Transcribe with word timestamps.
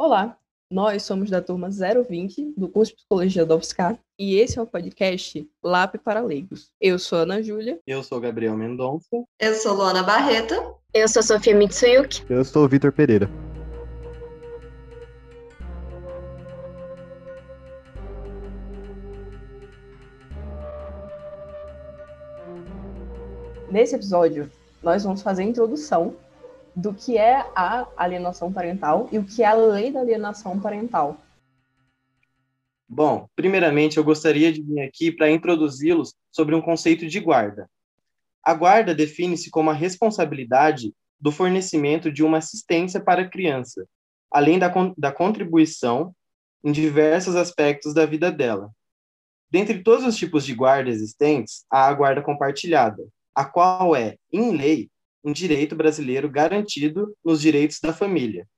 Olá, 0.00 0.38
nós 0.70 1.02
somos 1.02 1.28
da 1.28 1.42
turma 1.42 1.68
020 1.70 2.54
do 2.56 2.68
curso 2.68 2.92
de 2.92 2.98
Psicologia 2.98 3.44
da 3.44 3.56
UFSCar 3.56 3.98
e 4.16 4.36
esse 4.36 4.56
é 4.56 4.62
o 4.62 4.66
podcast 4.66 5.44
LAP 5.60 5.96
para 5.96 6.20
Leigos. 6.20 6.70
Eu 6.80 7.00
sou 7.00 7.18
Ana 7.18 7.42
Júlia. 7.42 7.80
Eu 7.84 8.04
sou 8.04 8.20
Gabriel 8.20 8.56
Mendonça. 8.56 9.24
Eu 9.40 9.54
sou 9.54 9.74
Luana 9.74 10.04
Barreto. 10.04 10.54
Eu 10.94 11.08
sou 11.08 11.20
Sofia 11.20 11.52
Mitsuyuki. 11.52 12.22
Eu 12.30 12.44
sou 12.44 12.68
Vitor 12.68 12.92
Pereira. 12.92 13.28
Nesse 23.68 23.96
episódio, 23.96 24.48
nós 24.80 25.02
vamos 25.02 25.22
fazer 25.22 25.42
a 25.42 25.46
introdução 25.46 26.14
do 26.78 26.94
que 26.94 27.18
é 27.18 27.44
a 27.56 27.88
alienação 27.96 28.52
parental 28.52 29.08
e 29.10 29.18
o 29.18 29.24
que 29.24 29.42
é 29.42 29.46
a 29.46 29.54
lei 29.54 29.90
da 29.90 29.98
alienação 29.98 30.60
parental. 30.60 31.16
Bom, 32.88 33.28
primeiramente 33.34 33.96
eu 33.96 34.04
gostaria 34.04 34.52
de 34.52 34.62
vir 34.62 34.80
aqui 34.80 35.10
para 35.10 35.28
introduzi-los 35.28 36.14
sobre 36.30 36.54
um 36.54 36.62
conceito 36.62 37.08
de 37.08 37.18
guarda. 37.18 37.68
A 38.44 38.54
guarda 38.54 38.94
define-se 38.94 39.50
como 39.50 39.70
a 39.70 39.74
responsabilidade 39.74 40.94
do 41.20 41.32
fornecimento 41.32 42.12
de 42.12 42.22
uma 42.22 42.38
assistência 42.38 43.00
para 43.00 43.22
a 43.22 43.28
criança, 43.28 43.84
além 44.30 44.56
da, 44.56 44.72
da 44.96 45.10
contribuição 45.10 46.14
em 46.62 46.70
diversos 46.70 47.34
aspectos 47.34 47.92
da 47.92 48.06
vida 48.06 48.30
dela. 48.30 48.70
Dentre 49.50 49.82
todos 49.82 50.06
os 50.06 50.16
tipos 50.16 50.46
de 50.46 50.54
guarda 50.54 50.88
existentes, 50.88 51.64
há 51.68 51.88
a 51.88 51.92
guarda 51.92 52.22
compartilhada, 52.22 53.04
a 53.34 53.44
qual 53.44 53.96
é, 53.96 54.16
em 54.32 54.56
lei, 54.56 54.88
um 55.28 55.32
direito 55.32 55.76
brasileiro 55.76 56.28
garantido 56.30 57.14
nos 57.22 57.40
direitos 57.40 57.78
da 57.80 57.92
família. 57.92 58.48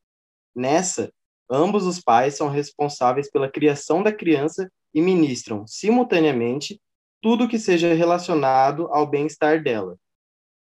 Nessa, 0.55 1.13
ambos 1.51 1.85
os 1.85 2.01
pais 2.01 2.37
são 2.37 2.49
responsáveis 2.49 3.29
pela 3.29 3.51
criação 3.51 4.05
da 4.05 4.13
criança 4.13 4.71
e 4.95 5.03
ministram, 5.03 5.67
simultaneamente, 5.67 6.81
tudo 7.21 7.49
que 7.49 7.59
seja 7.59 7.93
relacionado 7.93 8.87
ao 8.93 9.05
bem-estar 9.05 9.63
dela. 9.63 9.97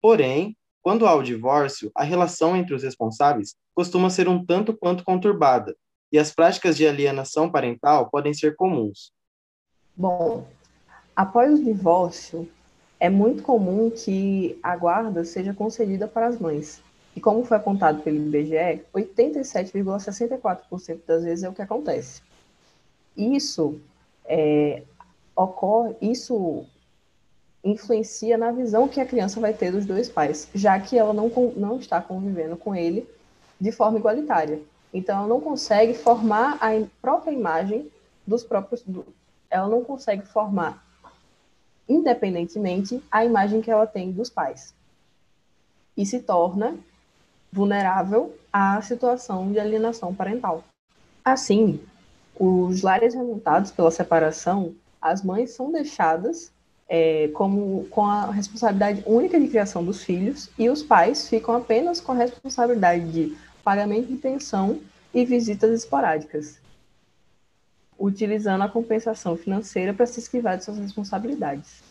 Porém, 0.00 0.56
quando 0.80 1.06
há 1.06 1.14
o 1.14 1.22
divórcio, 1.22 1.90
a 1.94 2.02
relação 2.02 2.56
entre 2.56 2.74
os 2.74 2.82
responsáveis 2.82 3.54
costuma 3.74 4.08
ser 4.08 4.28
um 4.28 4.44
tanto 4.44 4.76
quanto 4.76 5.04
conturbada, 5.04 5.76
e 6.10 6.18
as 6.18 6.34
práticas 6.34 6.74
de 6.76 6.86
alienação 6.86 7.50
parental 7.52 8.08
podem 8.10 8.32
ser 8.32 8.56
comuns. 8.56 9.12
Bom, 9.94 10.48
após 11.14 11.52
o 11.52 11.62
divórcio, 11.62 12.48
é 13.00 13.08
muito 13.08 13.42
comum 13.42 13.90
que 13.90 14.58
a 14.62 14.76
guarda 14.76 15.24
seja 15.24 15.54
concedida 15.54 16.06
para 16.08 16.26
as 16.26 16.38
mães. 16.38 16.82
E 17.14 17.20
como 17.20 17.44
foi 17.44 17.56
apontado 17.56 18.02
pelo 18.02 18.16
IBGE, 18.16 18.82
87,64% 18.94 21.00
das 21.06 21.22
vezes 21.24 21.44
é 21.44 21.48
o 21.48 21.52
que 21.52 21.62
acontece. 21.62 22.22
Isso 23.16 23.80
é, 24.24 24.82
ocorre, 25.34 25.94
isso 26.00 26.64
influencia 27.64 28.38
na 28.38 28.52
visão 28.52 28.86
que 28.88 29.00
a 29.00 29.06
criança 29.06 29.40
vai 29.40 29.52
ter 29.52 29.72
dos 29.72 29.84
dois 29.84 30.08
pais, 30.08 30.48
já 30.54 30.78
que 30.78 30.96
ela 30.96 31.12
não, 31.12 31.28
não 31.56 31.76
está 31.78 32.00
convivendo 32.00 32.56
com 32.56 32.72
ele 32.74 33.08
de 33.60 33.72
forma 33.72 33.98
igualitária. 33.98 34.60
Então, 34.94 35.18
ela 35.18 35.26
não 35.26 35.40
consegue 35.40 35.94
formar 35.94 36.56
a 36.60 36.68
própria 37.02 37.32
imagem 37.32 37.90
dos 38.26 38.44
próprios. 38.44 38.84
Ela 39.50 39.68
não 39.68 39.84
consegue 39.84 40.24
formar 40.26 40.87
independentemente 41.88 43.02
a 43.10 43.24
imagem 43.24 43.60
que 43.60 43.70
ela 43.70 43.86
tem 43.86 44.12
dos 44.12 44.28
pais. 44.28 44.74
E 45.96 46.04
se 46.04 46.20
torna 46.20 46.76
vulnerável 47.50 48.34
à 48.52 48.80
situação 48.82 49.50
de 49.50 49.58
alienação 49.58 50.14
parental. 50.14 50.62
Assim, 51.24 51.80
os 52.38 52.82
lares 52.82 53.14
remontados 53.14 53.70
pela 53.70 53.90
separação, 53.90 54.74
as 55.00 55.22
mães 55.24 55.52
são 55.52 55.72
deixadas 55.72 56.52
é, 56.88 57.28
como, 57.28 57.86
com 57.90 58.04
a 58.04 58.30
responsabilidade 58.30 59.02
única 59.06 59.38
de 59.38 59.48
criação 59.48 59.84
dos 59.84 60.02
filhos 60.02 60.50
e 60.58 60.70
os 60.70 60.82
pais 60.82 61.28
ficam 61.28 61.54
apenas 61.56 62.00
com 62.00 62.12
a 62.12 62.16
responsabilidade 62.16 63.10
de 63.10 63.36
pagamento 63.62 64.08
de 64.08 64.16
pensão 64.16 64.80
e 65.12 65.24
visitas 65.24 65.70
esporádicas 65.82 66.58
utilizando 67.98 68.62
a 68.62 68.68
compensação 68.68 69.36
financeira 69.36 69.92
para 69.92 70.06
se 70.06 70.20
esquivar 70.20 70.56
de 70.56 70.64
suas 70.64 70.78
responsabilidades. 70.78 71.82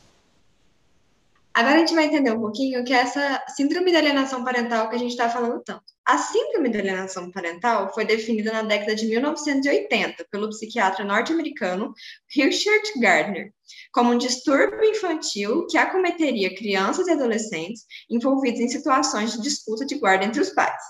Agora 1.58 1.78
a 1.78 1.80
gente 1.80 1.96
vai 1.96 2.06
entender 2.06 2.32
um 2.32 2.40
pouquinho 2.40 2.84
que 2.84 2.94
é 2.94 2.98
essa 2.98 3.44
síndrome 3.56 3.90
de 3.90 3.98
alienação 3.98 4.44
parental 4.44 4.90
que 4.90 4.96
a 4.96 5.00
gente 5.00 5.10
está 5.10 5.28
falando 5.28 5.60
tanto. 5.64 5.84
A 6.06 6.20
síndrome 6.20 6.70
de 6.70 6.78
alienação 6.78 7.32
parental 7.32 7.92
foi 7.96 8.06
definida 8.06 8.54
na 8.54 8.62
década 8.62 8.94
de 8.94 9.08
1980 9.08 10.28
pelo 10.30 10.50
psiquiatra 10.50 11.04
norte-americano 11.04 11.96
Richard 12.30 13.00
Gardner 13.00 13.52
como 13.92 14.12
um 14.12 14.20
distúrbio 14.20 14.84
infantil 14.84 15.66
que 15.66 15.80
acometeria 15.80 16.56
crianças 16.56 17.08
e 17.08 17.12
adolescentes 17.12 17.86
envolvidos 18.08 18.60
em 18.60 18.68
situações 18.68 19.34
de 19.34 19.42
disputa 19.42 19.84
de 19.84 19.96
guarda 19.96 20.26
entre 20.26 20.40
os 20.40 20.52
pais. 20.52 20.84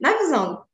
Na 0.00 0.16
visão 0.16 0.64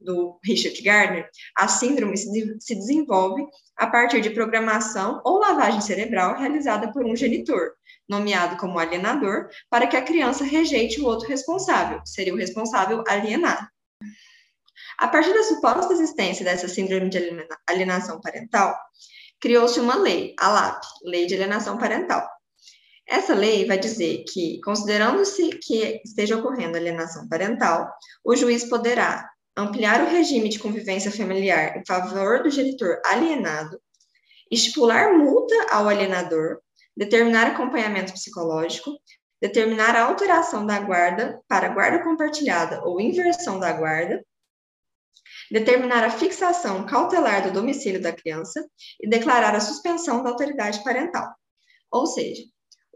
do 0.00 0.38
Richard 0.44 0.80
Gardner, 0.82 1.28
a 1.56 1.68
síndrome 1.68 2.16
se, 2.16 2.74
desenvolve 2.74 3.44
a 3.76 3.86
partir 3.86 4.20
de 4.20 4.30
programação 4.30 5.20
ou 5.24 5.38
lavagem 5.38 5.80
cerebral 5.80 6.38
realizada 6.38 6.92
por 6.92 7.04
um 7.04 7.14
genitor, 7.14 7.72
nomeado 8.08 8.56
como 8.56 8.78
alienador, 8.78 9.48
para 9.68 9.86
que 9.86 9.96
a 9.96 10.02
criança 10.02 10.44
rejeite 10.44 11.00
o 11.00 11.04
outro 11.04 11.28
responsável, 11.28 12.00
seria 12.04 12.34
o 12.34 12.36
responsável 12.36 13.04
alienado. 13.06 13.66
A 14.98 15.08
partir 15.08 15.32
da 15.32 15.42
suposta 15.44 15.92
existência 15.92 16.44
dessa 16.44 16.68
síndrome 16.68 17.08
de 17.08 17.18
alienação 17.66 18.20
parental, 18.20 18.76
criou-se 19.40 19.80
uma 19.80 19.96
lei, 19.96 20.34
a 20.38 20.48
LAP, 20.48 20.82
Lei 21.04 21.26
de 21.26 21.34
Alienação 21.34 21.78
Parental. 21.78 22.28
Essa 23.08 23.34
lei 23.34 23.66
vai 23.66 23.78
dizer 23.78 24.24
que, 24.32 24.60
considerando-se 24.60 25.58
que 25.58 26.00
esteja 26.04 26.36
ocorrendo 26.36 26.76
alienação 26.76 27.28
parental, 27.28 27.90
o 28.24 28.36
juiz 28.36 28.68
poderá 28.68 29.28
ampliar 29.56 30.02
o 30.02 30.10
regime 30.10 30.48
de 30.48 30.58
convivência 30.58 31.10
familiar 31.10 31.76
em 31.76 31.84
favor 31.84 32.42
do 32.42 32.50
genitor 32.50 33.00
alienado, 33.04 33.80
estipular 34.50 35.16
multa 35.16 35.54
ao 35.70 35.88
alienador, 35.88 36.60
determinar 36.96 37.46
acompanhamento 37.46 38.12
psicológico, 38.12 38.90
determinar 39.40 39.96
a 39.96 40.04
alteração 40.04 40.66
da 40.66 40.78
guarda 40.78 41.40
para 41.48 41.68
guarda 41.68 42.02
compartilhada 42.02 42.82
ou 42.84 43.00
inversão 43.00 43.58
da 43.58 43.72
guarda, 43.72 44.24
determinar 45.50 46.04
a 46.04 46.10
fixação 46.10 46.86
cautelar 46.86 47.42
do 47.42 47.52
domicílio 47.52 48.00
da 48.00 48.12
criança 48.12 48.64
e 49.00 49.08
declarar 49.08 49.54
a 49.54 49.60
suspensão 49.60 50.22
da 50.22 50.30
autoridade 50.30 50.82
parental. 50.84 51.28
Ou 51.90 52.06
seja, 52.06 52.42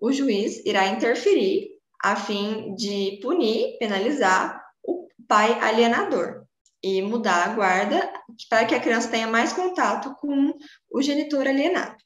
o 0.01 0.13
juiz 0.13 0.65
irá 0.65 0.87
interferir 0.89 1.71
a 2.03 2.15
fim 2.15 2.75
de 2.75 3.19
punir, 3.23 3.79
penalizar 3.79 4.63
o 4.85 5.09
pai 5.27 5.59
alienador 5.61 6.44
e 6.85 7.01
mudar 7.01 7.49
a 7.49 7.55
guarda 7.55 8.13
para 8.51 8.67
que 8.67 8.75
a 8.75 8.81
criança 8.81 9.11
tenha 9.11 9.27
mais 9.27 9.55
contato 9.55 10.15
com 10.17 10.53
o 10.93 11.01
genitor 11.01 11.47
alienado. 11.47 11.97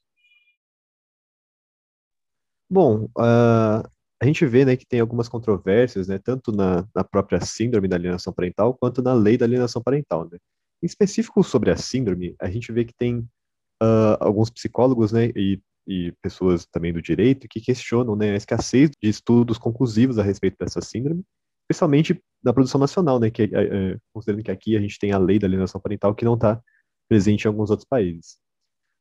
Bom, 2.71 3.07
uh, 3.07 3.83
a 4.23 4.25
gente 4.25 4.47
vê 4.47 4.65
né, 4.65 4.77
que 4.77 4.87
tem 4.87 5.01
algumas 5.01 5.29
controvérsias, 5.29 6.07
né, 6.07 6.19
tanto 6.19 6.53
na, 6.53 6.87
na, 6.95 7.03
própria 7.03 7.41
síndrome 7.41 7.89
da 7.89 7.97
alienação 7.97 8.33
parental 8.33 8.73
quanto 8.73 9.03
na 9.03 9.15
lei 9.15 9.37
da 9.37 9.47
alienação 9.47 9.83
parental. 9.83 10.29
Né. 10.31 10.39
Em 10.81 10.87
específico 10.87 11.43
sobre 11.43 11.73
a 11.73 11.77
síndrome, 11.77 12.37
a 12.41 12.49
gente 12.49 12.71
vê 12.71 12.85
que 12.85 12.95
tem 12.95 13.19
uh, 13.83 14.17
alguns 14.21 14.49
psicólogos 14.49 15.11
né, 15.11 15.33
e, 15.35 15.61
e, 15.89 16.13
pessoas 16.23 16.67
também 16.67 16.93
do 16.93 17.03
direito 17.03 17.49
que 17.49 17.61
questionam 17.61 18.15
né, 18.15 18.31
a 18.31 18.37
escassez 18.37 18.91
de 18.91 19.09
estudos 19.09 19.59
conclusivos 19.59 20.21
a 20.21 20.23
respeito 20.23 20.57
dessa 20.61 20.81
síndrome, 20.81 21.25
especialmente 21.69 22.23
na 22.43 22.53
produção 22.53 22.81
nacional, 22.81 23.21
né, 23.21 23.31
que, 23.31 23.43
é, 23.43 23.47
é, 23.53 23.99
considerando 24.13 24.43
que 24.43 24.51
aqui 24.51 24.77
a 24.77 24.81
gente 24.81 24.99
tem 24.99 25.13
a 25.13 25.19
lei 25.19 25.39
da 25.39 25.47
alienação 25.47 25.81
parental 25.81 26.15
que 26.15 26.25
não 26.25 26.35
está 26.35 26.61
presente 27.09 27.45
em 27.45 27.49
alguns 27.49 27.71
outros 27.71 27.87
países. 27.87 28.39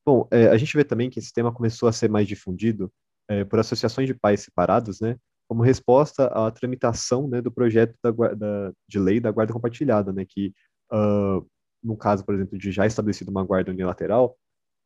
Bom, 0.05 0.27
é, 0.31 0.47
a 0.47 0.57
gente 0.57 0.75
vê 0.75 0.83
também 0.83 1.09
que 1.09 1.19
esse 1.19 1.31
tema 1.31 1.53
começou 1.53 1.87
a 1.87 1.93
ser 1.93 2.09
mais 2.09 2.27
difundido 2.27 2.91
é, 3.29 3.43
por 3.45 3.59
associações 3.59 4.07
de 4.07 4.13
pais 4.13 4.41
separados, 4.41 4.99
né, 4.99 5.17
como 5.47 5.63
resposta 5.63 6.27
à 6.27 6.51
tramitação 6.51 7.27
né, 7.27 7.41
do 7.41 7.51
projeto 7.51 7.95
da, 8.03 8.11
da, 8.11 8.73
de 8.87 8.99
lei 8.99 9.19
da 9.19 9.31
guarda 9.31 9.53
compartilhada, 9.53 10.11
né, 10.11 10.25
que, 10.27 10.53
uh, 10.91 11.45
no 11.81 11.95
caso, 11.95 12.25
por 12.25 12.35
exemplo, 12.35 12.57
de 12.57 12.71
já 12.71 12.85
estabelecido 12.85 13.31
uma 13.31 13.45
guarda 13.45 13.71
unilateral, 13.71 14.37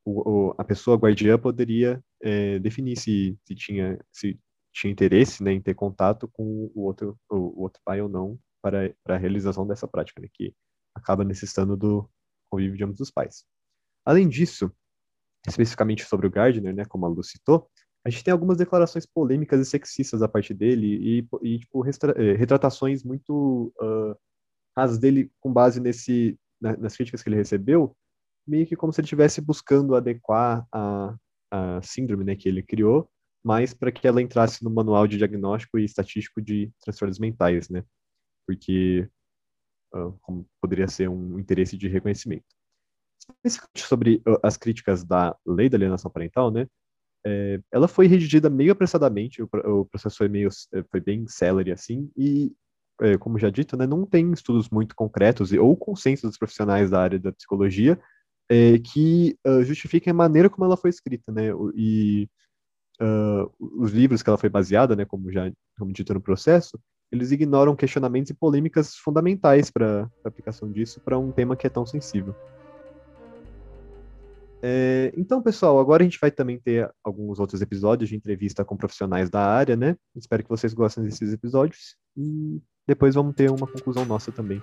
o, 0.06 0.50
o, 0.50 0.56
a 0.58 0.64
pessoa 0.64 0.98
guardiã 0.98 1.38
poderia 1.38 2.04
é, 2.22 2.60
definir 2.60 2.98
se, 2.98 3.38
se, 3.44 3.56
tinha, 3.56 4.00
se 4.12 4.40
tinha 4.74 4.92
interesse 4.92 5.44
né, 5.44 5.52
em 5.52 5.62
ter 5.62 5.74
contato 5.74 6.28
com 6.28 6.72
o 6.74 6.82
outro, 6.82 7.18
o, 7.30 7.62
outro 7.64 7.82
pai 7.84 8.02
ou 8.02 8.10
não 8.10 8.40
para, 8.62 8.94
para 9.04 9.16
a 9.16 9.18
realização 9.18 9.68
dessa 9.68 9.88
prática, 9.88 10.22
né, 10.22 10.28
que 10.34 10.54
acaba 10.96 11.24
necessitando 11.24 11.76
do 11.76 12.10
convívio 12.50 12.78
de 12.78 12.84
ambos 12.84 13.00
os 13.00 13.12
pais. 13.12 13.46
Além 14.06 14.28
disso, 14.28 14.72
especificamente 15.48 16.06
sobre 16.06 16.28
o 16.28 16.32
Gardner, 16.32 16.74
né, 16.74 16.86
como 16.86 17.06
a 17.06 17.10
Lu 17.10 17.24
citou, 17.24 17.70
a 18.06 18.10
gente 18.10 18.24
tem 18.24 18.32
algumas 18.32 18.58
declarações 18.58 19.06
polêmicas 19.06 19.62
e 19.62 19.70
sexistas 19.70 20.22
a 20.22 20.28
partir 20.28 20.54
dele 20.54 20.88
e, 20.88 21.28
e 21.44 21.60
tipo, 21.60 21.86
eh, 21.86 22.34
retratações 22.34 23.04
muito 23.04 23.72
uh, 23.80 24.16
rasas 24.76 24.98
dele 24.98 25.32
com 25.40 25.54
base 25.54 25.80
nesse, 25.80 26.38
nas 26.60 26.96
críticas 26.96 27.22
que 27.22 27.30
ele 27.30 27.36
recebeu, 27.36 27.96
meio 28.48 28.66
que 28.66 28.76
como 28.76 28.92
se 28.92 29.02
ele 29.02 29.06
estivesse 29.06 29.40
buscando 29.40 29.96
adequar 29.96 30.66
a, 30.72 31.16
a 31.52 31.82
síndrome 31.84 32.24
né, 32.24 32.36
que 32.36 32.50
ele 32.50 32.64
criou, 32.64 33.08
mais 33.44 33.74
para 33.74 33.92
que 33.92 34.08
ela 34.08 34.22
entrasse 34.22 34.64
no 34.64 34.70
manual 34.70 35.08
de 35.08 35.18
diagnóstico 35.18 35.80
e 35.80 35.86
estatístico 35.86 36.42
de 36.42 36.72
transtornos 36.82 37.20
mentais, 37.20 37.70
né? 37.70 37.84
Porque 38.48 39.10
uh, 39.94 40.46
poderia 40.62 40.88
ser 40.88 41.10
um 41.10 41.40
interesse 41.40 41.78
de 41.78 41.88
reconhecimento. 41.88 42.46
Especificamente 43.20 43.88
sobre 43.88 44.22
uh, 44.28 44.40
as 44.44 44.58
críticas 44.58 45.04
da 45.04 45.36
lei 45.46 45.70
da 45.70 45.78
alienação 45.78 46.12
parental, 46.12 46.52
né? 46.52 46.68
É, 47.26 47.60
ela 47.72 47.88
foi 47.88 48.08
redigida 48.08 48.50
meio 48.50 48.72
apressadamente, 48.72 49.44
o, 49.44 49.50
o 49.54 49.86
processo 49.86 50.18
foi 50.18 50.28
meio 50.28 50.50
foi 50.90 51.00
bem 51.00 51.28
celery 51.28 51.72
assim, 51.72 52.10
e 52.18 52.52
é, 53.00 53.18
como 53.18 53.38
já 53.38 53.50
dito, 53.50 53.78
né, 53.78 53.86
não 53.86 54.06
tem 54.06 54.32
estudos 54.32 54.70
muito 54.70 54.96
concretos 54.96 55.52
ou 55.54 55.78
consenso 55.78 56.28
dos 56.28 56.38
profissionais 56.38 56.90
da 56.90 57.02
área 57.02 57.20
da 57.20 57.32
psicologia 57.32 58.00
é, 58.50 58.80
que 58.80 59.38
uh, 59.46 59.64
justifiquem 59.64 60.12
a 60.12 60.16
maneira 60.16 60.50
como 60.50 60.66
ela 60.66 60.78
foi 60.78 60.90
escrita, 60.90 61.32
né, 61.32 61.50
e 61.76 62.28
uh, 63.02 63.52
os 63.60 63.92
livros 63.92 64.22
que 64.22 64.30
ela 64.30 64.38
foi 64.38 64.50
baseada, 64.50 64.96
né, 64.96 65.06
como 65.06 65.32
já 65.32 65.52
como 65.78 65.92
dito 65.92 66.14
no 66.14 66.22
processo, 66.22 66.80
eles 67.12 67.32
ignoram 67.32 67.76
questionamentos 67.76 68.30
e 68.30 68.34
polêmicas 68.34 68.96
fundamentais 68.96 69.70
para 69.70 70.10
a 70.24 70.28
aplicação 70.28 70.72
disso 70.72 71.02
para 71.02 71.18
um 71.18 71.32
tema 71.32 71.56
que 71.56 71.68
é 71.68 71.70
tão 71.70 71.86
sensível. 71.86 72.34
É, 74.64 75.12
então, 75.18 75.42
pessoal, 75.42 75.80
agora 75.80 76.04
a 76.04 76.06
gente 76.06 76.20
vai 76.22 76.30
também 76.30 76.60
ter 76.60 76.90
alguns 77.04 77.40
outros 77.40 77.62
episódios 77.62 78.10
de 78.10 78.16
entrevista 78.16 78.64
com 78.64 78.78
profissionais 78.78 79.30
da 79.30 79.44
área, 79.44 79.76
né? 79.76 79.98
Espero 80.16 80.44
que 80.44 80.50
vocês 80.50 80.74
gostem 80.74 81.04
desses 81.04 81.34
episódios 81.34 81.96
e 82.16 82.62
depois 82.88 83.16
vamos 83.16 83.34
ter 83.36 83.50
uma 83.50 83.66
conclusão 83.66 84.06
nossa 84.06 84.32
também. 84.32 84.62